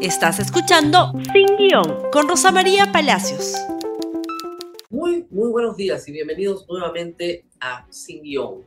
[0.00, 3.54] Estás escuchando Sin Guión con Rosa María Palacios.
[4.90, 8.64] Muy, muy buenos días y bienvenidos nuevamente a Sin Guión.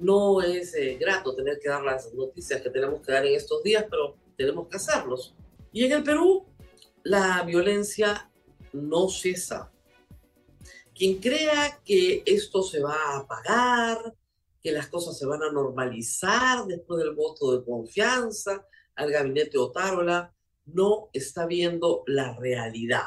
[0.00, 3.62] No es eh, grato tener que dar las noticias que tenemos que dar en estos
[3.62, 5.34] días, pero tenemos que hacerlos.
[5.72, 6.46] Y en el Perú,
[7.02, 8.30] la violencia
[8.72, 9.70] no cesa.
[10.94, 14.14] Quien crea que esto se va a apagar,
[14.62, 20.32] que las cosas se van a normalizar después del voto de confianza al gabinete Otárola,
[20.66, 23.06] no está viendo la realidad.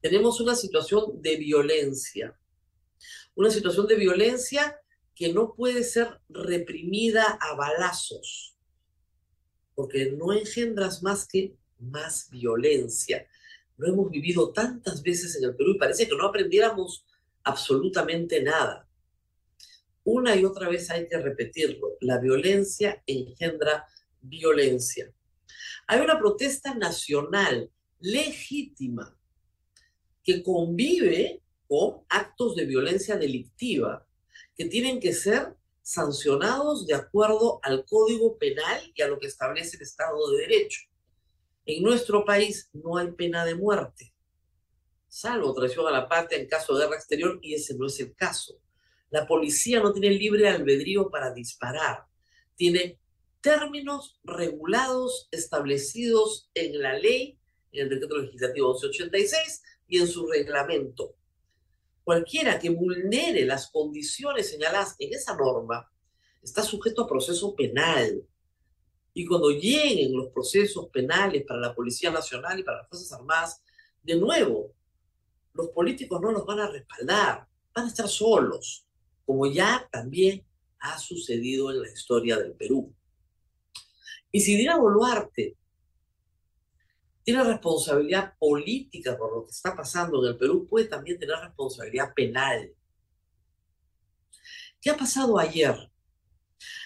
[0.00, 2.36] Tenemos una situación de violencia,
[3.34, 4.80] una situación de violencia
[5.14, 8.56] que no puede ser reprimida a balazos,
[9.74, 13.26] porque no engendras más que más violencia.
[13.76, 17.04] Lo hemos vivido tantas veces en el Perú y parece que no aprendiéramos
[17.44, 18.88] absolutamente nada.
[20.04, 21.96] Una y otra vez hay que repetirlo.
[22.00, 23.86] La violencia engendra
[24.20, 25.12] violencia.
[25.92, 27.70] Hay una protesta nacional
[28.00, 29.14] legítima
[30.24, 34.06] que convive con actos de violencia delictiva
[34.56, 39.76] que tienen que ser sancionados de acuerdo al Código Penal y a lo que establece
[39.76, 40.80] el Estado de Derecho.
[41.66, 44.14] En nuestro país no hay pena de muerte,
[45.08, 48.14] salvo traición a la patria en caso de guerra exterior, y ese no es el
[48.14, 48.58] caso.
[49.10, 52.06] La policía no tiene libre albedrío para disparar,
[52.56, 52.98] tiene
[53.42, 57.38] términos regulados, establecidos en la ley,
[57.72, 61.16] en el decreto legislativo 1186 y en su reglamento.
[62.04, 65.90] Cualquiera que vulnere las condiciones señaladas en esa norma
[66.42, 68.24] está sujeto a proceso penal.
[69.14, 73.62] Y cuando lleguen los procesos penales para la Policía Nacional y para las Fuerzas Armadas,
[74.02, 74.74] de nuevo,
[75.52, 78.86] los políticos no los van a respaldar, van a estar solos,
[79.24, 80.44] como ya también
[80.78, 82.92] ha sucedido en la historia del Perú.
[84.32, 85.56] Y si Dina Boluarte
[87.22, 92.12] tiene responsabilidad política por lo que está pasando en el Perú, puede también tener responsabilidad
[92.14, 92.72] penal.
[94.80, 95.76] ¿Qué ha pasado ayer?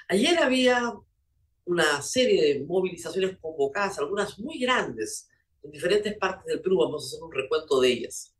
[0.08, 0.92] Ayer había
[1.64, 5.28] una serie de movilizaciones convocadas, algunas muy grandes,
[5.62, 6.78] en diferentes partes del Perú.
[6.80, 8.34] Vamos a hacer un recuento de ellas.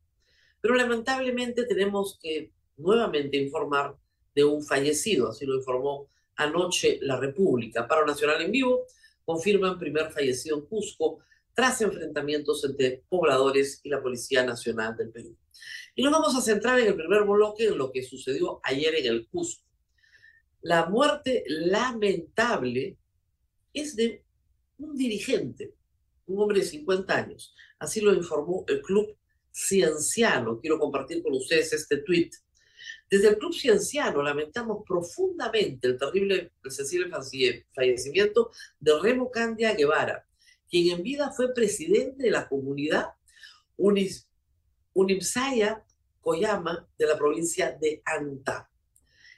[0.60, 3.96] Pero lamentablemente tenemos que nuevamente informar
[4.34, 7.86] de un fallecido, así lo informó anoche la República.
[7.86, 8.86] Paro Nacional en Vivo
[9.24, 11.18] confirman primer fallecido en Cusco
[11.54, 15.36] tras enfrentamientos entre pobladores y la Policía Nacional del Perú.
[15.94, 19.06] Y nos vamos a centrar en el primer bloque en lo que sucedió ayer en
[19.06, 19.64] el Cusco.
[20.60, 22.98] La muerte lamentable
[23.72, 24.24] es de
[24.78, 25.74] un dirigente,
[26.26, 27.54] un hombre de 50 años.
[27.78, 29.16] Así lo informó el Club
[29.50, 30.60] Cienciano.
[30.60, 32.34] Quiero compartir con ustedes este tuit
[33.08, 36.52] desde el Club Cienciano lamentamos profundamente el terrible,
[37.74, 38.50] fallecimiento
[38.80, 40.26] de Remo Candia Guevara,
[40.68, 43.10] quien en vida fue presidente de la comunidad
[43.76, 44.28] Unis,
[46.20, 48.68] Koyama de la provincia de Anta.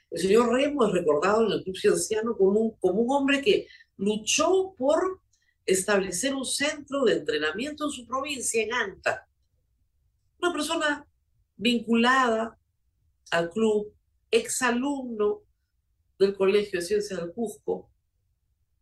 [0.09, 3.67] El señor Remo es recordado en el Club Cienciano como un, como un hombre que
[3.97, 5.21] luchó por
[5.63, 9.27] establecer un centro de entrenamiento en su provincia, en Anta.
[10.39, 11.05] Una persona
[11.55, 12.58] vinculada
[13.31, 13.93] al club,
[14.31, 15.41] exalumno
[16.17, 17.89] del Colegio de Ciencias del Cusco,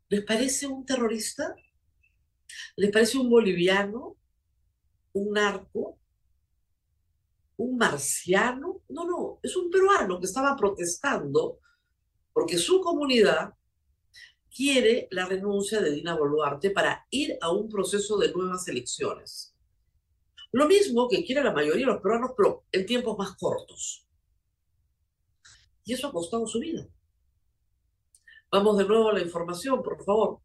[0.09, 1.56] ¿les parece un terrorista?
[2.75, 4.18] ¿Les parece un boliviano?
[5.13, 6.00] ¿Un narco?
[7.58, 8.81] ¿Un marciano?
[8.90, 11.59] No, no, es un peruano que estaba protestando
[12.34, 13.53] porque su comunidad
[14.56, 19.56] quiere la renuncia de Dina Boluarte para ir a un proceso de nuevas elecciones.
[20.52, 24.06] Lo mismo que quiere la mayoría de los peruanos, pero en tiempos más cortos.
[25.88, 26.86] Y eso ha costado su vida.
[28.52, 30.42] Vamos de nuevo a la información, por favor.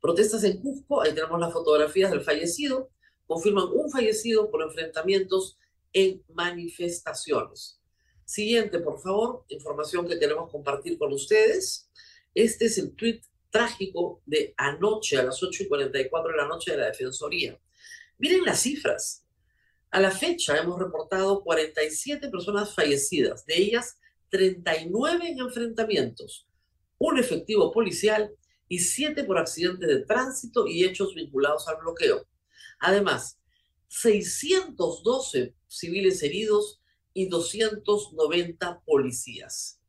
[0.00, 2.88] Protestas en Cusco, ahí tenemos las fotografías del fallecido,
[3.26, 5.58] confirman un fallecido por enfrentamientos
[5.92, 7.80] en manifestaciones.
[8.24, 11.90] Siguiente, por favor, información que queremos compartir con ustedes.
[12.34, 16.70] Este es el tweet trágico de anoche, a las 8 y 44 de la noche
[16.70, 17.60] de la Defensoría.
[18.18, 19.24] Miren las cifras.
[19.90, 23.98] A la fecha hemos reportado 47 personas fallecidas, de ellas
[24.30, 26.46] 39 en enfrentamientos,
[26.98, 28.30] un efectivo policial
[28.68, 32.26] y 7 por accidentes de tránsito y hechos vinculados al bloqueo.
[32.80, 33.40] Además,
[33.88, 36.82] 612 civiles heridos
[37.14, 39.80] y 290 policías.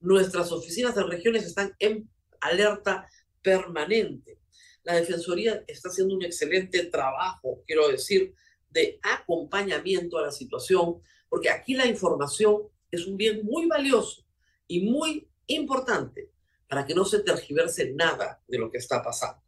[0.00, 2.10] Nuestras oficinas de regiones están en
[2.40, 3.08] alerta
[3.40, 4.38] permanente.
[4.84, 8.34] La Defensoría está haciendo un excelente trabajo, quiero decir,
[8.76, 11.00] de acompañamiento a la situación,
[11.30, 14.22] porque aquí la información es un bien muy valioso
[14.68, 16.30] y muy importante
[16.68, 19.42] para que no se tergiverse nada de lo que está pasando.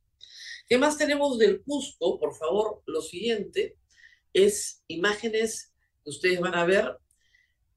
[0.67, 2.19] ¿Qué más tenemos del Cusco?
[2.19, 3.77] Por favor, lo siguiente
[4.33, 6.97] es imágenes que ustedes van a ver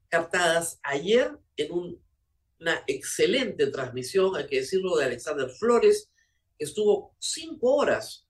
[0.08, 6.10] captadas ayer en una excelente transmisión, hay que decirlo, de Alexander Flores,
[6.58, 8.26] que estuvo cinco horas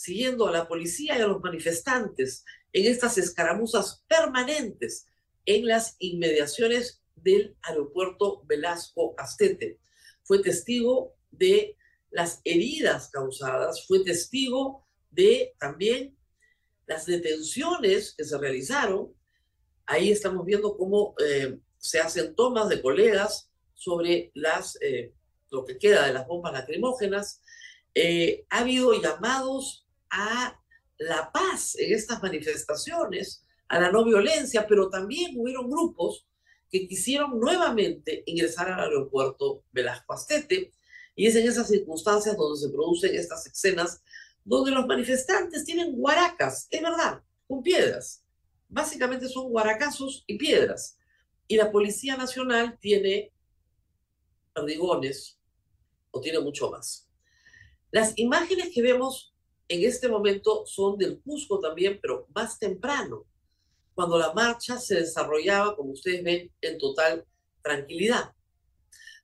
[0.00, 2.42] siguiendo a la policía y a los manifestantes
[2.72, 5.06] en estas escaramuzas permanentes
[5.44, 9.78] en las inmediaciones del aeropuerto Velasco Astete.
[10.22, 11.76] Fue testigo de
[12.10, 16.16] las heridas causadas, fue testigo de también
[16.86, 19.12] las detenciones que se realizaron.
[19.84, 25.12] Ahí estamos viendo cómo eh, se hacen tomas de colegas sobre las, eh,
[25.50, 27.42] lo que queda de las bombas lacrimógenas.
[27.94, 30.58] Eh, ha habido llamados a
[30.98, 36.26] la paz en estas manifestaciones, a la no violencia, pero también hubieron grupos
[36.70, 40.72] que quisieron nuevamente ingresar al aeropuerto Velasco Astete,
[41.16, 44.02] y es en esas circunstancias donde se producen estas escenas
[44.44, 48.24] donde los manifestantes tienen guaracas, es verdad, con piedras.
[48.68, 50.96] Básicamente son guaracazos y piedras.
[51.46, 53.32] Y la Policía Nacional tiene
[54.54, 55.38] perdigones
[56.10, 57.08] o tiene mucho más.
[57.90, 59.29] Las imágenes que vemos
[59.70, 63.24] en este momento son del Cusco también, pero más temprano
[63.94, 67.24] cuando la marcha se desarrollaba, como ustedes ven, en total
[67.62, 68.32] tranquilidad.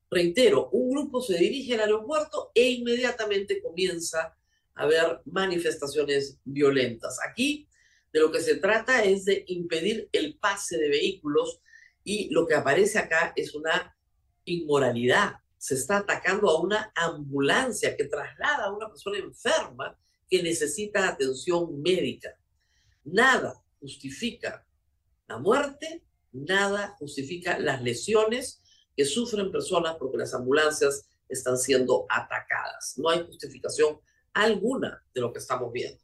[0.09, 4.37] Reitero, un grupo se dirige al aeropuerto e inmediatamente comienza
[4.75, 7.19] a haber manifestaciones violentas.
[7.29, 7.67] Aquí
[8.13, 11.61] de lo que se trata es de impedir el pase de vehículos
[12.05, 13.97] y lo que aparece acá es una
[14.45, 15.37] inmoralidad.
[15.59, 19.99] Se está atacando a una ambulancia que traslada a una persona enferma
[20.29, 22.39] que necesita atención médica.
[23.05, 24.67] Nada justifica
[25.29, 28.63] la muerte, nada justifica las lesiones
[28.97, 32.95] que sufren personas porque las ambulancias están siendo atacadas.
[32.97, 34.01] No hay justificación
[34.33, 36.01] alguna de lo que estamos viendo.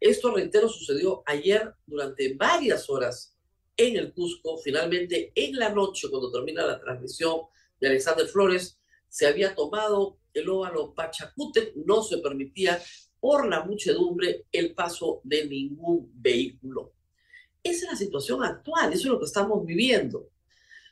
[0.00, 3.36] Esto, reitero, sucedió ayer durante varias horas
[3.76, 4.58] en el Cusco.
[4.58, 7.42] Finalmente, en la noche, cuando termina la transmisión
[7.80, 8.78] de Alexander Flores,
[9.08, 12.80] se había tomado el óvalo Pachacute, no se permitía
[13.20, 16.92] por la muchedumbre el paso de ningún vehículo.
[17.62, 20.30] Esa es la situación actual, eso es lo que estamos viviendo.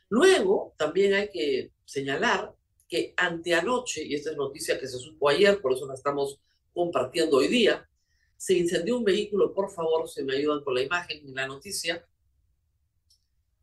[0.09, 2.53] Luego, también hay que señalar
[2.87, 6.39] que anteanoche, y esta es noticia que se supo ayer, por eso la estamos
[6.73, 7.89] compartiendo hoy día,
[8.37, 12.05] se incendió un vehículo, por favor, si me ayudan con la imagen y la noticia.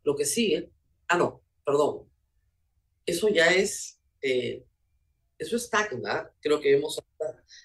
[0.03, 0.69] Lo que sigue,
[1.07, 2.03] ah, no, perdón,
[3.05, 4.63] eso ya es, eh,
[5.37, 7.01] eso es Tacna, creo que hemos,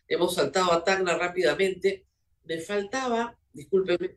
[0.09, 2.07] hemos saltado a Tacna rápidamente.
[2.45, 4.17] Me faltaba, discúlpeme,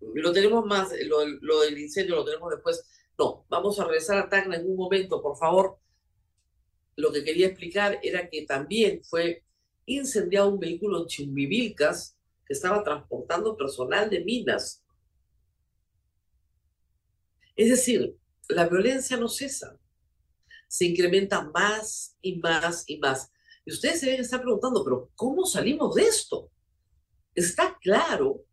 [0.00, 2.84] lo tenemos más, lo, del incendio lo tenemos después.
[3.18, 5.78] No, vamos a regresar a Tacna en un momento, por favor.
[6.96, 9.44] Lo que quería explicar era que también fue
[9.86, 12.16] incendiado un vehículo en Chumbivilcas
[12.46, 14.82] que estaba transportando personal de minas.
[17.56, 18.16] Es decir,
[18.48, 19.78] la violencia no cesa,
[20.68, 23.32] se incrementa más y más y más.
[23.64, 26.50] Y ustedes se deben estar preguntando, pero ¿cómo salimos de esto?
[27.34, 28.44] Está claro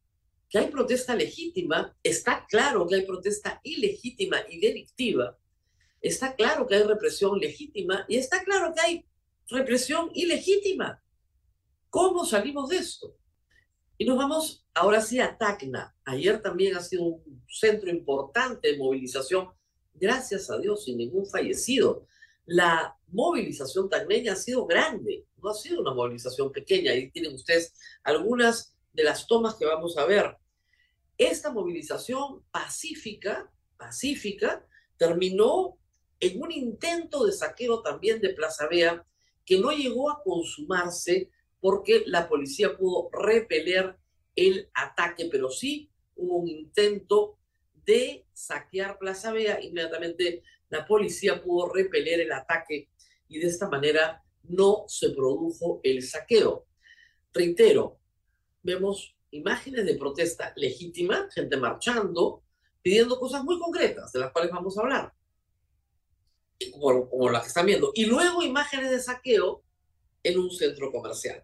[0.49, 5.37] que hay protesta legítima, está claro que hay protesta ilegítima y delictiva,
[6.01, 9.05] está claro que hay represión legítima y está claro que hay
[9.49, 11.01] represión ilegítima.
[11.89, 13.17] ¿Cómo salimos de esto?
[13.97, 15.95] Y nos vamos ahora sí a Tacna.
[16.03, 19.49] Ayer también ha sido un centro importante de movilización,
[19.95, 22.05] gracias a Dios, sin ningún fallecido.
[22.45, 26.91] La movilización tacneña ha sido grande, no ha sido una movilización pequeña.
[26.91, 27.73] Ahí tienen ustedes
[28.03, 30.37] algunas de las tomas que vamos a ver.
[31.17, 34.65] Esta movilización pacífica, pacífica,
[34.97, 35.77] terminó
[36.19, 39.05] en un intento de saqueo también de Plaza Vea
[39.45, 43.95] que no llegó a consumarse porque la policía pudo repeler
[44.35, 47.37] el ataque, pero sí hubo un intento
[47.85, 49.61] de saquear Plaza Vea.
[49.61, 52.89] Inmediatamente la policía pudo repeler el ataque
[53.27, 56.67] y de esta manera no se produjo el saqueo.
[57.33, 57.99] Reitero,
[58.63, 62.43] vemos imágenes de protesta legítima, gente marchando,
[62.81, 65.13] pidiendo cosas muy concretas, de las cuales vamos a hablar,
[66.71, 67.91] como, como las que están viendo.
[67.93, 69.63] Y luego imágenes de saqueo
[70.23, 71.43] en un centro comercial.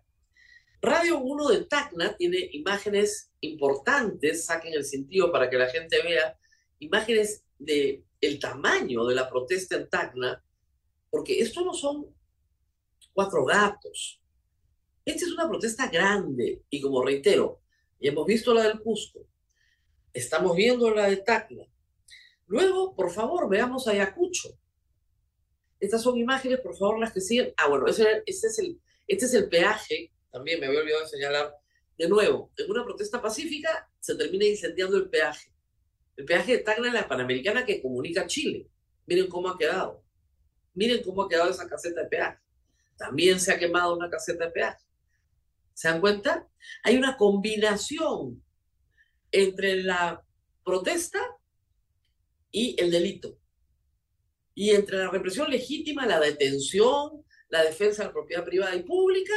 [0.82, 6.40] Radio 1 de Tacna tiene imágenes importantes, saquen el sentido para que la gente vea,
[6.80, 10.44] imágenes de el tamaño de la protesta en Tacna,
[11.12, 12.08] porque esto no son
[13.14, 14.22] cuatro gatos,
[15.06, 17.62] esta es una protesta grande y como reitero,
[18.00, 19.28] ya hemos visto la del Cusco,
[20.14, 21.64] estamos viendo la de Tacna.
[22.48, 24.50] Luego, por favor, veamos Ayacucho.
[25.80, 27.54] Estas son imágenes, por favor, las que siguen.
[27.56, 31.56] Ah, bueno, ese, es el, este es el peaje también me había olvidado de señalar,
[31.98, 35.52] de nuevo, en una protesta pacífica se termina incendiando el peaje.
[36.16, 38.68] El peaje de Tacna en la Panamericana que comunica Chile.
[39.06, 40.04] Miren cómo ha quedado.
[40.74, 42.40] Miren cómo ha quedado esa caseta de peaje.
[42.98, 44.84] También se ha quemado una caseta de peaje.
[45.74, 46.48] ¿Se dan cuenta?
[46.84, 48.44] Hay una combinación
[49.32, 50.24] entre la
[50.64, 51.20] protesta
[52.52, 53.38] y el delito.
[54.54, 59.34] Y entre la represión legítima, la detención, la defensa de la propiedad privada y pública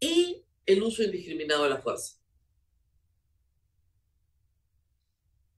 [0.00, 2.16] y el uso indiscriminado de la fuerza.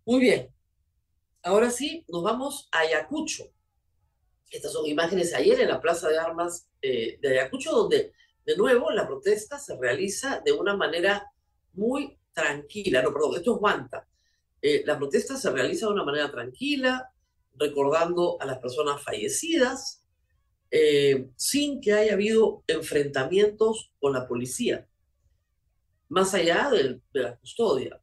[0.05, 0.55] Muy bien.
[1.43, 3.45] Ahora sí, nos vamos a Ayacucho.
[4.50, 8.12] Estas son imágenes ayer en la Plaza de Armas eh, de Ayacucho, donde
[8.45, 11.31] de nuevo la protesta se realiza de una manera
[11.73, 13.02] muy tranquila.
[13.02, 14.09] No, perdón, esto es Guanta.
[14.62, 17.12] Eh, la protesta se realiza de una manera tranquila,
[17.55, 20.06] recordando a las personas fallecidas,
[20.70, 24.88] eh, sin que haya habido enfrentamientos con la policía,
[26.08, 28.00] más allá de, la custodia.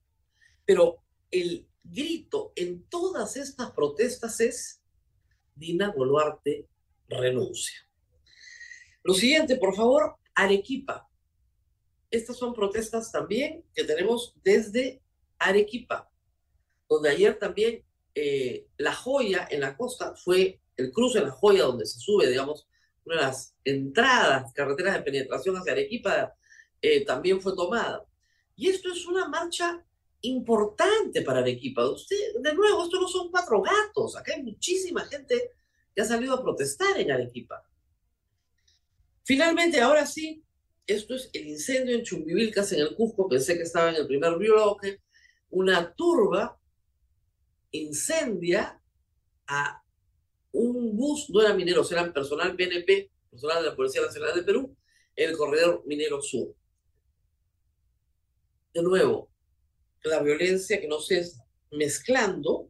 [0.66, 4.82] Pero el grito en todas estas protestas es,
[5.56, 6.68] Dina Boluarte
[7.10, 7.78] renuncia.
[9.04, 11.10] Lo siguiente, por favor, Arequipa.
[12.10, 15.02] Estas son protestas también que tenemos desde
[15.38, 16.10] Arequipa,
[16.88, 17.84] donde ayer también
[18.16, 22.30] eh, La Joya en la costa fue el cruce de La Joya donde se sube,
[22.30, 22.68] digamos,
[23.06, 26.34] una de las entradas, carreteras de penetración hacia Arequipa,
[26.82, 28.06] eh, también fue tomada.
[28.56, 29.84] Y esto es una marcha
[30.22, 31.90] importante para Arequipa.
[31.90, 34.16] Usted, de nuevo, esto no son cuatro gatos.
[34.16, 35.52] Acá hay muchísima gente
[35.94, 37.64] que ha salido a protestar en Arequipa.
[39.24, 40.44] Finalmente, ahora sí,
[40.86, 43.28] esto es el incendio en Chumbivilcas, en el Cusco.
[43.28, 45.02] Pensé que estaba en el primer bloque.
[45.50, 46.60] Una turba
[47.72, 48.80] incendia
[49.48, 49.83] a
[50.54, 54.78] un bus, no eran mineros, eran personal PNP, personal de la Policía Nacional de Perú,
[55.16, 56.56] en el corredor minero sur.
[58.74, 59.32] De nuevo,
[60.04, 61.24] la violencia que no se
[61.72, 62.70] mezclando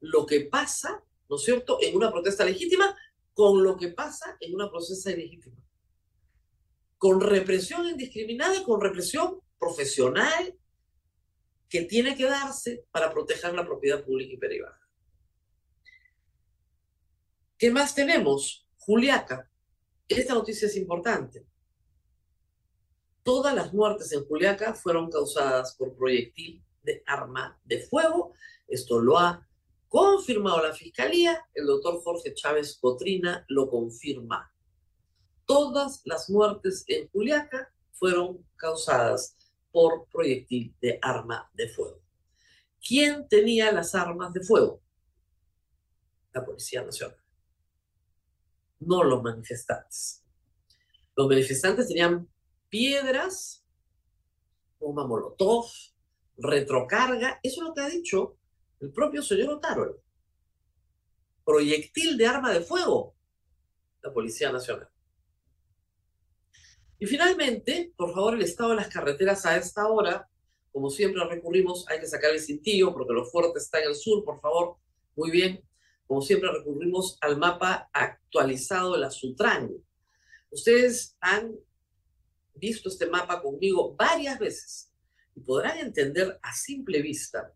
[0.00, 2.96] lo que pasa, ¿no es cierto?, en una protesta legítima
[3.34, 5.56] con lo que pasa en una protesta ilegítima.
[6.96, 10.58] Con represión indiscriminada y con represión profesional
[11.68, 14.79] que tiene que darse para proteger la propiedad pública y privada.
[17.60, 18.66] ¿Qué más tenemos?
[18.78, 19.46] Juliaca.
[20.08, 21.46] Esta noticia es importante.
[23.22, 28.32] Todas las muertes en Juliaca fueron causadas por proyectil de arma de fuego.
[28.66, 29.46] Esto lo ha
[29.88, 31.44] confirmado la Fiscalía.
[31.52, 34.50] El doctor Jorge Chávez Cotrina lo confirma.
[35.44, 39.36] Todas las muertes en Juliaca fueron causadas
[39.70, 42.00] por proyectil de arma de fuego.
[42.80, 44.80] ¿Quién tenía las armas de fuego?
[46.32, 47.19] La Policía Nacional,
[48.80, 50.24] no los manifestantes.
[51.16, 52.28] Los manifestantes tenían
[52.68, 53.64] piedras,
[54.78, 55.66] bomba molotov,
[56.38, 58.36] retrocarga, eso es lo que ha dicho
[58.80, 60.02] el propio señor Otaro.
[61.44, 63.14] Proyectil de arma de fuego,
[64.02, 64.88] la Policía Nacional.
[66.98, 70.28] Y finalmente, por favor, el estado de las carreteras a esta hora,
[70.72, 74.24] como siempre recurrimos, hay que sacar el cintillo porque lo fuerte está en el sur,
[74.24, 74.76] por favor.
[75.16, 75.62] Muy bien.
[76.10, 79.70] Como siempre recurrimos al mapa actualizado de la Sutran.
[80.50, 81.54] Ustedes han
[82.56, 84.90] visto este mapa conmigo varias veces
[85.36, 87.54] y podrán entender a simple vista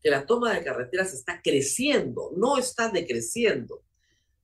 [0.00, 3.82] que la toma de carreteras está creciendo, no está decreciendo.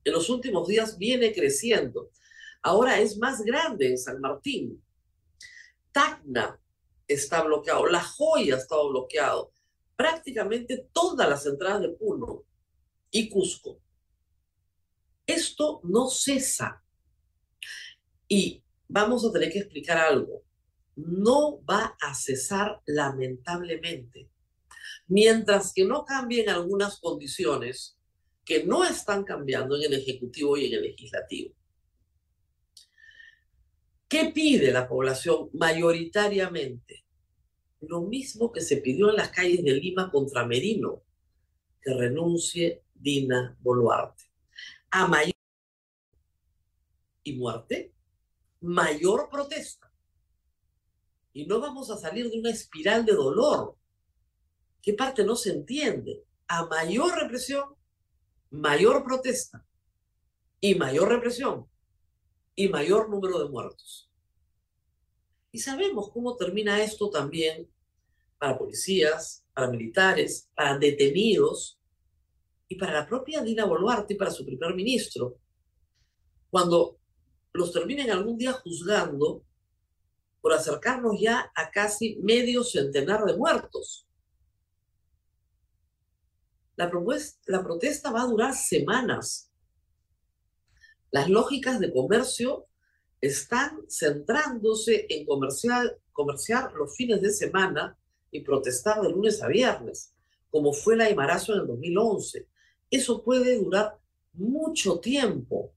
[0.03, 2.11] En los últimos días viene creciendo
[2.63, 4.83] ahora es más grande en San Martín.
[5.93, 6.61] Tacna
[7.07, 9.53] está bloqueado, La Joya está bloqueado,
[9.95, 12.43] prácticamente todas las entradas de Puno
[13.13, 13.81] y Cusco.
[15.25, 16.83] Esto no cesa.
[18.27, 20.43] Y vamos a tener que explicar algo.
[20.97, 24.29] No va a cesar lamentablemente.
[25.07, 27.97] Mientras que no cambien algunas condiciones
[28.45, 31.55] que no están cambiando en el Ejecutivo y en el Legislativo.
[34.09, 37.05] ¿Qué pide la población mayoritariamente?
[37.81, 41.03] Lo mismo que se pidió en las calles de Lima contra Merino,
[41.81, 44.25] que renuncie Dina Boluarte.
[44.91, 45.35] A mayor
[47.25, 47.93] y muerte,
[48.61, 49.93] mayor protesta.
[51.33, 53.77] Y no vamos a salir de una espiral de dolor.
[54.81, 56.25] ¿Qué parte no se entiende?
[56.47, 57.75] A mayor represión,
[58.51, 59.67] mayor protesta.
[60.61, 61.69] Y mayor represión,
[62.55, 64.09] y mayor número de muertos.
[65.51, 67.69] Y sabemos cómo termina esto también
[68.39, 71.81] para policías, para militares, para detenidos
[72.73, 75.39] y para la propia Dina Boluarte y para su primer ministro.
[76.49, 76.99] Cuando
[77.53, 79.45] los terminen algún día juzgando
[80.41, 84.07] por acercarnos ya a casi medio centenar de muertos.
[86.77, 89.51] La, protesta va a durar semanas.
[91.11, 92.69] Las lógicas de comercio
[93.21, 97.99] están centrándose en comerciar los fines de semana
[98.31, 100.15] y protestar de lunes a viernes,
[100.51, 102.49] como fue la embarazo en el 2011.
[102.93, 103.99] Eso puede durar
[104.35, 105.73] mucho tiempo.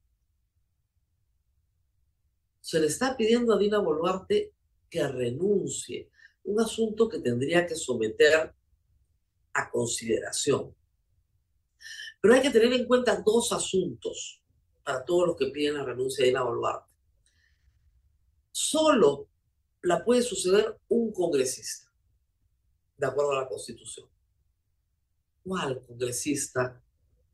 [2.60, 4.54] Se le está pidiendo a Dina Boluarte
[4.90, 6.10] que renuncie,
[6.44, 8.54] un asunto que tendría que someter
[9.54, 10.76] a consideración.
[12.20, 14.44] Pero hay que tener en cuenta dos asuntos
[14.84, 16.92] para todos los que piden la renuncia de Dina Boluarte.
[18.52, 19.30] Solo
[19.84, 21.90] la puede suceder un congresista,
[22.98, 24.10] de acuerdo a la Constitución.
[25.44, 26.82] ¿Cuál congresista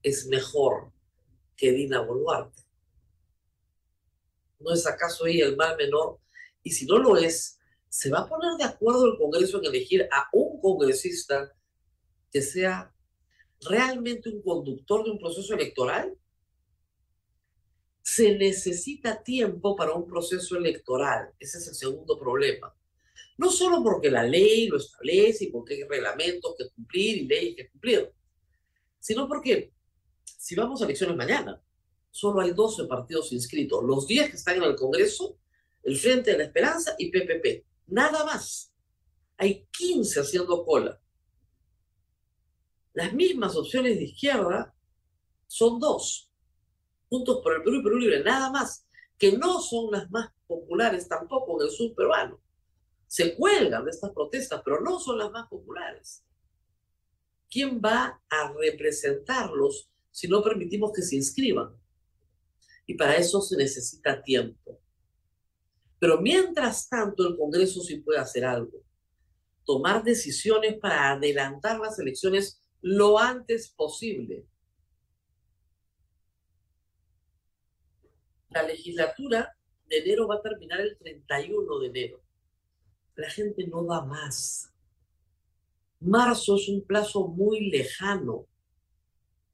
[0.03, 0.91] es mejor
[1.55, 2.62] que Dina Boluarte?
[4.60, 6.20] ¿No es acaso ella el mal menor?
[6.63, 10.08] Y si no lo es, ¿se va a poner de acuerdo el Congreso en elegir
[10.12, 11.51] a un congresista
[12.31, 12.93] que sea
[13.62, 16.17] realmente un conductor de un proceso electoral?
[18.03, 21.34] Se necesita tiempo para un proceso electoral.
[21.39, 22.75] Ese es el segundo problema.
[23.38, 27.55] No solo porque la ley lo establece y porque hay reglamentos que cumplir y leyes
[27.55, 28.13] que cumplir,
[29.00, 29.74] sino porque
[30.25, 31.61] si vamos a elecciones mañana,
[32.09, 33.83] solo hay 12 partidos inscritos.
[33.83, 35.37] Los 10 que están en el Congreso,
[35.83, 37.65] el Frente de la Esperanza y PPP.
[37.87, 38.73] Nada más.
[39.37, 40.99] Hay 15 haciendo cola.
[42.93, 44.75] Las mismas opciones de izquierda
[45.47, 46.29] son dos.
[47.09, 48.85] Juntos por el Perú y Perú Libre, nada más.
[49.17, 52.41] Que no son las más populares tampoco en el sur peruano.
[53.07, 56.23] Se cuelgan de estas protestas, pero no son las más populares.
[57.49, 61.75] ¿Quién va a representarlos si no permitimos que se inscriban?
[62.86, 64.80] Y para eso se necesita tiempo.
[66.00, 68.84] Pero mientras tanto, el Congreso sí puede hacer algo.
[69.65, 74.47] Tomar decisiones para adelantar las elecciones lo antes posible.
[78.50, 79.56] La legislatura
[79.88, 82.21] de enero va a terminar el 31 de enero.
[83.15, 84.74] La gente no da más.
[86.00, 88.47] Marzo es un plazo muy lejano.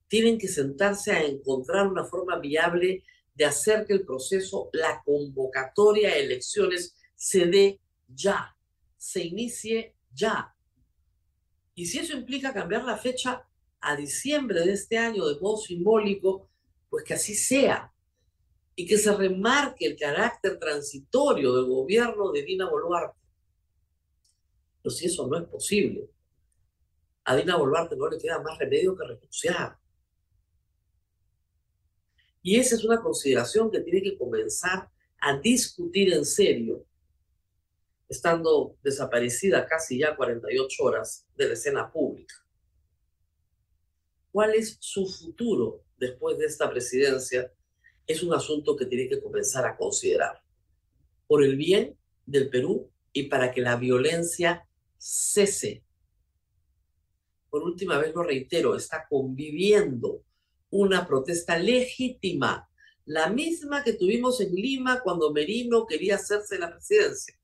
[0.07, 3.03] Tienen que sentarse a encontrar una forma viable
[3.35, 8.55] de hacer que el proceso, la convocatoria a elecciones se dé ya,
[8.97, 10.55] se inicie ya.
[11.75, 13.47] Y si eso implica cambiar la fecha
[13.79, 16.49] a diciembre de este año de modo simbólico,
[16.89, 17.93] pues que así sea.
[18.75, 23.19] Y que se remarque el carácter transitorio del gobierno de Dina Boluarte.
[24.81, 26.09] Pero si eso no es posible,
[27.23, 29.77] a Dina Boluarte no le queda más remedio que renunciar.
[32.47, 36.85] Y esa es una consideración que tiene que comenzar a discutir en serio,
[38.07, 42.35] estando desaparecida casi ya 48 horas de la escena pública.
[44.31, 47.51] ¿Cuál es su futuro después de esta presidencia?
[48.07, 50.41] Es un asunto que tiene que comenzar a considerar
[51.27, 54.65] por el bien del Perú y para que la violencia
[54.97, 55.83] cese.
[57.49, 60.23] Por última vez lo reitero, está conviviendo
[60.69, 62.69] una protesta legítima,
[63.05, 67.39] la misma que tuvimos en Lima cuando Merino quería hacerse la presidencia,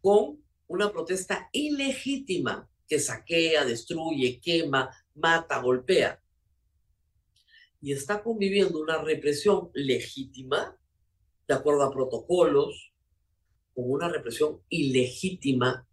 [0.00, 6.20] con una protesta ilegítima que saquea, destruye, quema, mata, golpea.
[7.80, 10.78] Y está conviviendo una represión legítima,
[11.46, 12.92] de acuerdo a protocolos,
[13.74, 15.86] con una represión ilegítima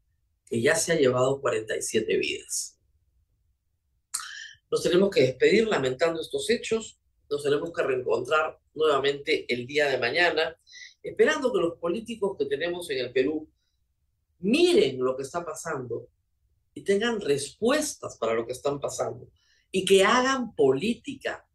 [0.46, 2.81] que ya se ha llevado 47 vidas.
[4.72, 6.98] Nos tenemos que despedir lamentando estos hechos,
[7.30, 10.58] nos tenemos que reencontrar nuevamente el día de mañana,
[11.04, 13.50] esperando que los políticos que tenemos en el Perú
[14.40, 16.08] miren lo que está pasando
[16.74, 19.30] y tengan respuestas para lo que están pasando
[19.72, 21.46] y que hagan política.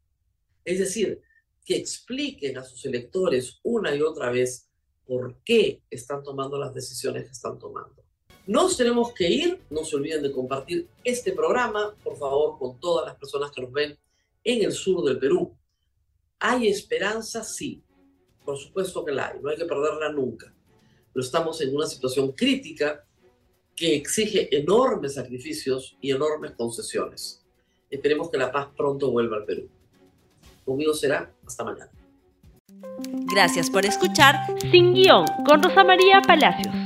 [0.62, 1.22] Es decir,
[1.64, 4.68] que expliquen a sus electores una y otra vez
[5.06, 8.05] por qué están tomando las decisiones que están tomando.
[8.46, 9.60] Nos tenemos que ir.
[9.70, 13.72] No se olviden de compartir este programa, por favor, con todas las personas que nos
[13.72, 13.96] ven
[14.44, 15.52] en el sur del Perú.
[16.38, 17.42] ¿Hay esperanza?
[17.42, 17.82] Sí.
[18.44, 19.40] Por supuesto que la hay.
[19.40, 20.54] No hay que perderla nunca.
[21.12, 23.04] Pero estamos en una situación crítica
[23.74, 27.44] que exige enormes sacrificios y enormes concesiones.
[27.90, 29.68] Esperemos que la paz pronto vuelva al Perú.
[30.64, 31.90] Conmigo será hasta mañana.
[33.32, 34.36] Gracias por escuchar
[34.70, 36.85] Sin Guión con Rosa María Palacios.